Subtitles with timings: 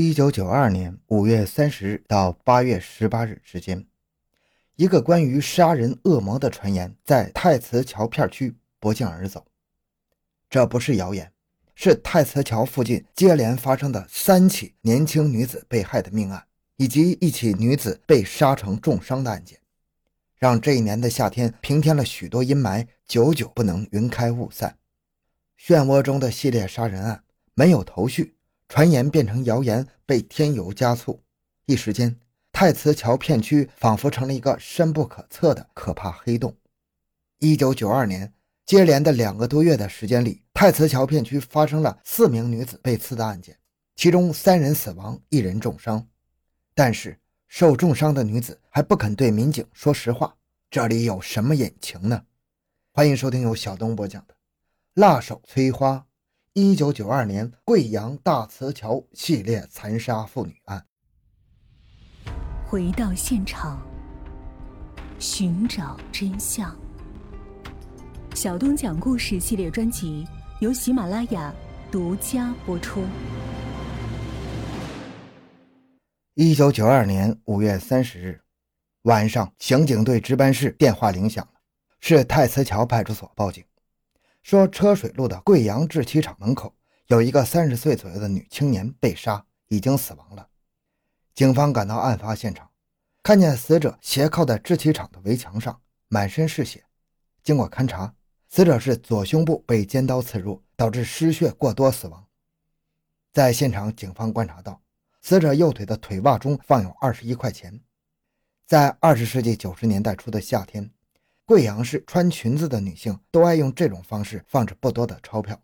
[0.00, 3.86] 一九九二年五月三十日到八月十八日之间，
[4.76, 9.44] 一个关于杀人恶魔的传言在太慈桥片区不胫而走。
[10.48, 11.30] 这不是谣言，
[11.74, 16.46] 是太慈桥附近接连发生的三起年轻女子被害的命案，
[16.76, 19.58] 以及一起女子被杀成重伤的案件，
[20.34, 24.78] 让这一年的夏天平添了许多阴霾，久久不能云开雾散。
[25.60, 27.22] 漩涡中的系列杀人案
[27.52, 28.34] 没有头绪。
[28.70, 31.20] 传言变成谣言，被添油加醋，
[31.66, 32.16] 一时间，
[32.52, 36.56] 太慈桥片区仿佛成了一个深不可测的可怕黑洞。
[37.40, 38.32] 一九九二年，
[38.64, 43.58] 接连的两个多月的时间里，太慈桥片区发生了四名女子被刺的案件，
[43.96, 46.06] 其中三人死亡，一人重伤。
[46.72, 50.36] 但是，受重伤的女子还不肯对民警说实话，
[50.70, 52.22] 这里有什么隐情呢？
[52.92, 54.34] 欢迎收听由小东播讲的
[54.94, 55.94] 《辣手摧花》。
[56.54, 60.84] 一九九二年贵阳大慈桥系列残杀妇女案，
[62.66, 63.80] 回到现场，
[65.20, 66.76] 寻找真相。
[68.34, 70.26] 小东讲故事系列专辑
[70.58, 71.54] 由喜马拉雅
[71.88, 73.04] 独家播出。
[76.34, 78.40] 一九九二年五月三十日
[79.02, 81.60] 晚上，刑警队值班室电话铃响了，
[82.00, 83.62] 是太慈桥派出所报警。
[84.42, 86.74] 说车水路的贵阳制漆厂门口
[87.06, 90.48] 有一个三十岁左右的女青年被杀，已经死亡了。
[91.34, 92.70] 警方赶到案发现场，
[93.22, 96.84] 看见死者斜靠在制漆厂的围墙上，满身是血。
[97.42, 98.14] 经过勘查，
[98.48, 102.26] 死者是左胸部被尖刀刺入，导致失血过多死亡。
[103.32, 104.82] 在现场，警方观察到
[105.22, 107.80] 死者右腿的腿袜中放有二十一块钱。
[108.66, 110.90] 在二十世纪九十年代初的夏天。
[111.50, 115.60] 贵阳市穿裙子的女性都爱用这种方式放置不多的钞票。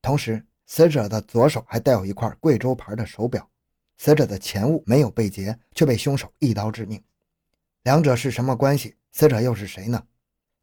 [0.00, 3.46] 同时，死者的左手还带有一块贵州牌的手表。
[3.98, 7.04] 死者的钱物没有被劫，却被凶手一刀致命。
[7.82, 8.96] 两者是什么关系？
[9.12, 10.02] 死者又是谁呢？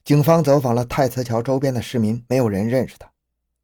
[0.04, 3.08] 警方走访了太慈桥周边的市民，没有人认识他。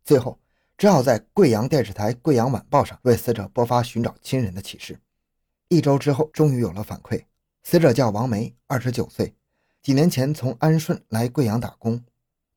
[0.05, 0.39] 最后，
[0.77, 4.99] 只好在贵阳电视台《贵阳晚报》上为死者播发寻找亲人的启事。
[5.69, 7.25] 一周之后，终于有了反馈。
[7.63, 9.33] 死者叫王梅，二十九岁。
[9.87, 12.03] 几年前从安顺来贵阳打工，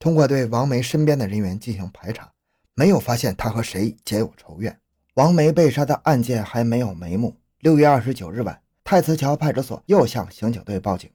[0.00, 2.32] 通过对王梅身边的人员进行排查，
[2.74, 4.80] 没有发现她和谁结有仇怨。
[5.14, 7.36] 王梅被杀的案件还没有眉目。
[7.60, 11.08] 六月二十九日晚，太慈桥派出所又向刑警队报警：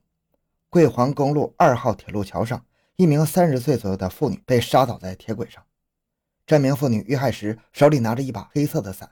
[0.70, 2.66] 桂黄公路二号铁路桥上，
[2.96, 5.62] 一名三十岁左右的妇女被杀倒在铁轨上。
[6.46, 9.10] 这名妇女遇害时手里拿着一把黑色的伞。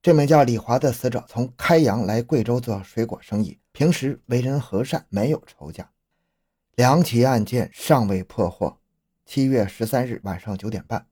[0.00, 5.90] 这名叫李华的死者从开阳来贵州做水果生意，平时为人和善，没有仇家。
[6.74, 8.78] 两起案件尚未破获。
[9.26, 11.06] 七月十三日晚上九点半，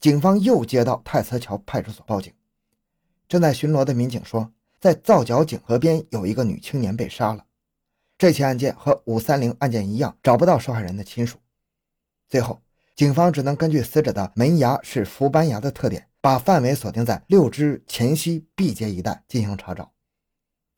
[0.00, 2.32] 警方又接到太慈桥派出所报警。
[3.28, 7.44] 正在巡逻的民警说，在皂角井河边有一个女青年被杀了。
[8.16, 11.38] 这起案件和五三零案件一样，找不到受害人的亲属。
[12.28, 12.62] 最后，
[12.94, 19.92] 警方只能根据死者的门牙是氟斑牙的特点，把范围锁定在六支前溪毕节一带进行查找。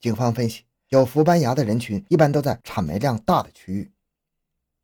[0.01, 3.92] 警方分析，有氟斑牙的人群一般都在产煤量大的区域。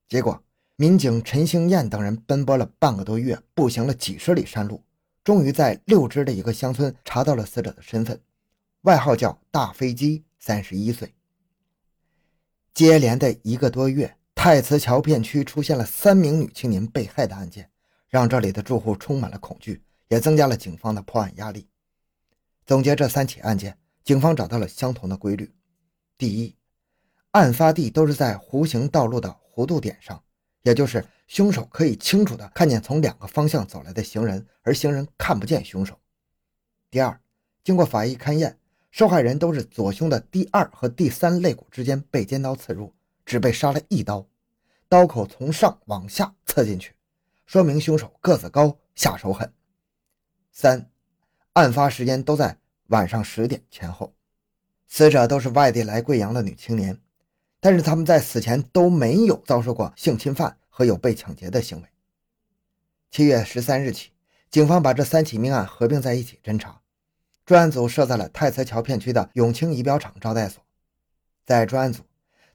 [0.09, 0.43] 结果，
[0.77, 4.83] 民警陈兴燕等人奔波了半个多月，步行了几十里山路，
[5.23, 8.19] 终于在六支的一个乡村查到了死者的身份，
[8.83, 11.13] 外号叫“大飞机”，三十一岁。
[12.73, 17.69] 接连的一个多月，太慈桥片区出现了三名女青年被害的案件，
[18.09, 21.69] 让这里的住户充满了恐惧，也增加了警方的破案压力。
[22.65, 25.53] 总结这三起案件，警方找到了相同的规律：
[26.17, 26.57] 第一，
[27.33, 29.37] 案发地都是在弧形道路的。
[29.59, 30.23] 弧度点上，
[30.63, 35.99] 也就是凶手可以清楚地看见从两个方向走来的行人，而行人看不见凶手。
[36.93, 37.21] 第二，
[37.65, 38.57] 经过法医勘验，
[38.93, 42.95] 受害人都是左胸的第二和第三肋骨之间被尖刀刺入，
[43.27, 44.25] 只被杀了一刀，
[44.89, 46.95] 刀口从上往下刺进去，
[47.45, 49.53] 说明凶手个子高，下手狠。
[50.53, 50.89] 三，
[51.55, 54.15] 案发时间都在晚上十点前后，
[54.87, 57.01] 死者都是外地来贵阳的女青年。
[57.61, 61.89] 但是他们在死前都没有遭受过性侵犯和有被抢劫的行为。
[63.11, 64.11] 七月十三日起，
[64.51, 66.81] 警方把这三起命案合并在一起侦查。
[67.45, 70.63] 专案组设在了太慈桥片区的永清仪表厂招待所。
[71.47, 72.03] 在专案组，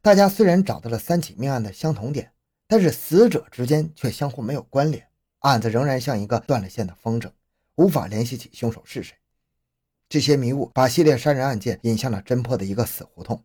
[0.03, 2.31] 大家虽然找到了三起命案的相同点，
[2.67, 5.07] 但是死者之间却相互没有关联，
[5.39, 7.31] 案子仍然像一个断了线的风筝，
[7.75, 9.17] 无法联系起凶手是谁。
[10.07, 13.43] 这些迷雾把系列杀人案件引向了侦破的一个死胡同。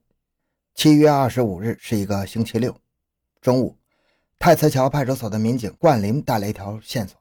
[0.78, 2.72] 七月二十五日是一个星期六，
[3.40, 3.76] 中午，
[4.38, 7.20] 太慈桥派出所的民警冠林带来一条线索：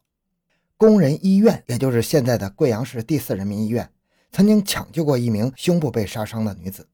[0.77, 3.89] 工人医院，也就是现在的贵阳市第四人民医院，
[4.31, 6.87] 曾经抢救过一名胸部被杀伤的女子。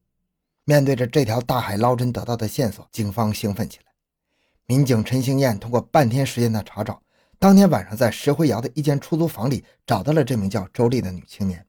[0.64, 3.92] 面对着这条大海捞针得到的线索，警方兴奋起来。
[4.66, 7.02] 民警陈兴燕通过半天时间的查找，
[7.38, 11.68] 当天晚上在石灰窑的一间出租房里找到了这名叫周丽的女青年。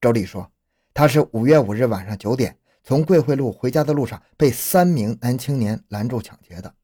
[0.00, 0.50] 周丽说，
[0.92, 6.74] 她是五月五日晚上九点从桂汇路回家的路上被三名男青年拦住抢劫的，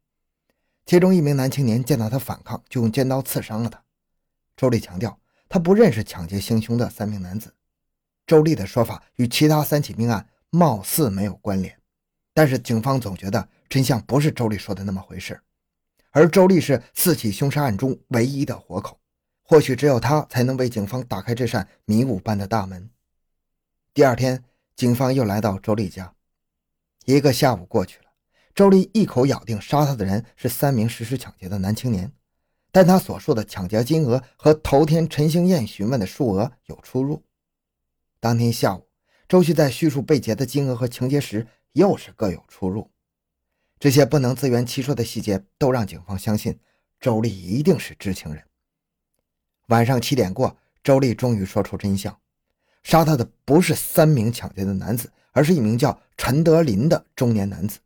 [0.85, 3.83] 其中一名男青年见到他反抗，就用尖刀刺伤了他。
[4.57, 7.55] 周丽强调，他不认识抢劫行凶的三名男子。
[8.27, 10.29] 周丽的说法与其他三起命案。
[10.51, 11.77] 貌似没有关联，
[12.33, 15.39] 但是警方总觉得真相不是周丽说的那么回事，
[16.13, 18.99] 而周丽是四起凶杀案中唯一的活口，
[19.43, 22.89] 或许只有他才能为警方打开这扇迷雾般的大门。
[23.93, 24.45] 第二天，
[24.77, 26.15] 警方又来到周丽家，
[27.07, 28.05] 一个下午过去了，
[28.55, 32.13] 周丽一口咬定杀他的人是三名实施抢劫的男青年，
[32.71, 37.25] 但他所述的抢劫金额和头天陈兴燕询问的数额有出入。
[38.21, 38.87] 当天下午。
[39.29, 42.93] 周旭在叙述被劫的金额和情节时，又是各有出入。
[43.81, 46.61] 这些不能自圆其说的细节，都让警方相信
[47.01, 48.45] 周丽一定是知情人。
[49.67, 52.17] 晚上七点过，周丽终于说出真相：
[52.87, 57.81] 杀他的不是三名抢劫的男子，而是一名叫陈德林的中年男子。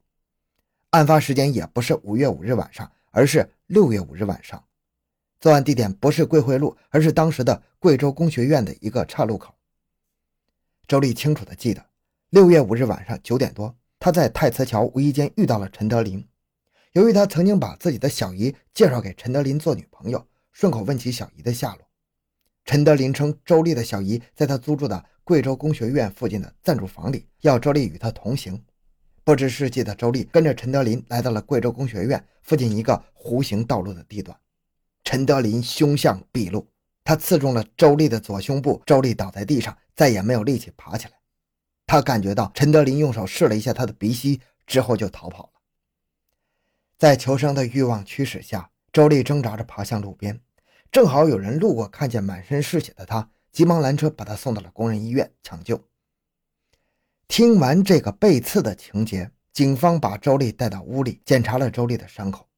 [0.91, 4.63] 案发时间也不是五月五日晚上，而是六月五日晚上。
[5.41, 9.55] 作案地点不是桂汇路，而是当时的贵州工学院的一个岔路口。
[10.87, 11.83] 周丽清楚地记得，
[12.29, 16.23] 六月五日晚上九点多，他在太慈桥无意间遇到了陈德林。
[16.93, 21.90] 由于他曾经把自己的小姨介绍给陈德林做女朋友，顺口问起小姨的下落。
[22.65, 28.63] 陈德林称，周丽的小姨在他租住的贵州工学院附近的暂住房里，要周丽与他同行。
[29.25, 34.37] 不知世迹的周丽跟着陈德林来到了贵州工学院附近一个弧形道路的地段。
[35.05, 36.67] 陈德林凶相毕露。
[37.03, 41.15] 他刺中了周丽的左胸部，周丽倒在地上，再也没有力气爬起来。
[41.87, 45.61] 他感觉到陈德林用手试了一下他的鼻息，之后就逃跑了。
[46.99, 50.41] 在求生的欲望驱使下，周丽挣扎着爬向路边，
[50.93, 55.81] 正好有人路过，看见满身是血的他，急忙拦车把他送到了工人医院抢救。
[57.29, 62.49] 听完这个被刺的情节，警方把周丽带到屋里，检查了周丽的伤口。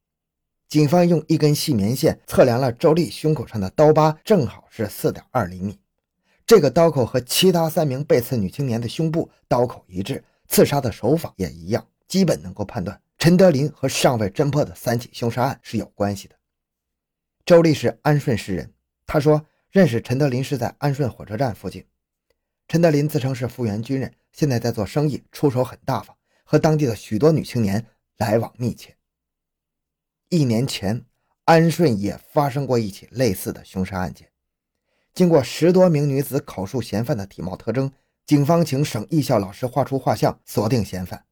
[0.66, 5.78] 警方用一根细棉线测量了周丽胸口上的刀疤，正好是四点二厘米。
[6.46, 16.34] 这个刀口和其他三名被刺女青年的胸部刀口一致，刺杀的手法也一样，基本能够判断陈德林和尚未侦破的三起凶杀案是有关系的。
[17.52, 18.72] 周丽是安顺市人，
[19.04, 21.84] 他说认识陈德林是在安顺火车站附近。
[22.66, 27.84] 陈德林自称是复员军人，现在在做生意，出手很大方，和当地的许多女青年
[28.16, 28.96] 来往密切。
[30.30, 31.04] 一年前，
[31.44, 34.30] 安顺也发生过一起类似的凶杀案件。
[35.12, 37.92] 经过十多名女子口述嫌犯的体貌特征，
[38.24, 41.26] 警方请省艺校老师画出画像，锁定嫌犯。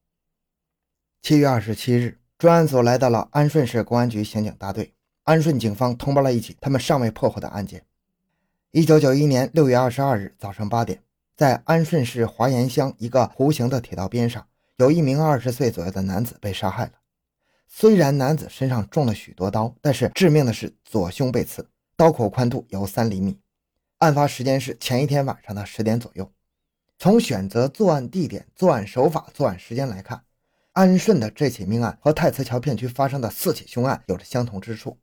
[1.23, 4.93] 七月二十七日，专案组来到了安顺市公安局刑警大队。
[5.23, 7.85] 安顺警方通报了一起他们尚未破获的案件：
[8.71, 11.03] 一九九一年六月二十二日早上八点，
[11.35, 14.47] 在安顺市华严乡一个弧形的铁道边上，
[14.77, 16.93] 有一名二十岁左右的男子被杀害了。
[17.67, 23.37] 虽然男子身上中了许多刀，但是致命的是左胸被刺，刀口宽度有三厘米。
[23.99, 26.31] 案发时间是前一天晚上的十点左右。
[26.97, 30.23] 从选择作案地点、作案手法、作案时间来看，
[30.73, 34.97] 安顺的这起命案和太慈桥片区发生的四起凶案有着相同之处。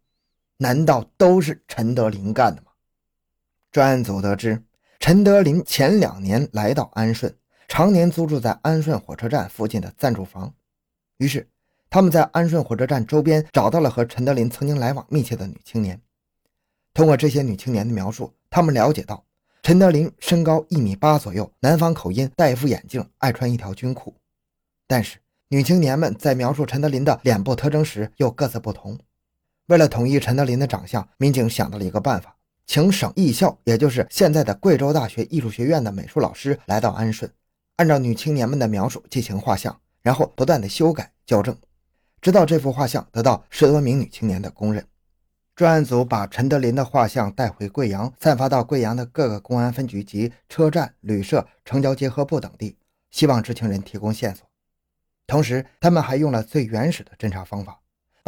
[0.58, 2.68] 难道都是陈德林干的吗？
[3.72, 4.62] 专案组得知，
[5.00, 7.34] 陈德林前两年来到安顺，
[7.66, 10.54] 常年租住在安顺火车站附近的暂住房，
[11.16, 11.48] 于是。
[11.90, 15.98] 他们在安顺火车站周边找到了和陈德林曾经来往密切的女青年。
[16.92, 19.24] 通过这些女青年的描述，他们了解到
[19.62, 24.14] 陈德林身高一米八左右，南方口音，戴一副眼镜，爱穿一条军裤。
[24.86, 25.16] 但是
[25.48, 28.98] 女青年们在描述陈德林的脸部特征时又各自不同。
[29.68, 32.34] 为了统一陈德林的长相，民警想到了一个办法，
[32.66, 37.30] 请省艺校，也就是现在的贵州大学艺术学院的美术老师来到安顺，
[37.76, 41.54] 按照女青年们的描述进行画像，然后不断的修改校正。
[42.22, 44.82] 直到这幅画像得到十多名女青年的公认，
[45.54, 52.78] 专案组把陈德林的画像带回贵阳，散发到贵阳的各个公安分局及车站、旅社、城郊结合部等地，
[53.10, 54.48] 希望知情人提供线索。
[55.26, 57.78] 同时，他们还用了最原始的侦查方法，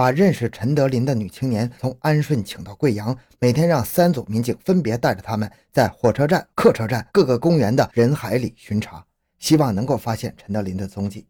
[0.01, 9.05] 把认识陈德林的女青年从安顺请到贵阳，每天让三组民警分别带着他们在火车站、客车站、各个公园的人海里巡查，
[9.39, 11.27] 希望能够发现陈德林的踪迹。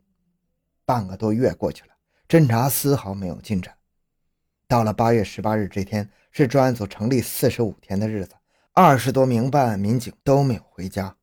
[0.85, 1.89] 半个多月过去了。
[2.29, 3.75] 侦查丝毫没有进展。
[4.69, 8.35] 到了八月十八日这天，是专案组成立四十五天的日子，
[8.73, 11.17] 二十多名办案民警都没有回家。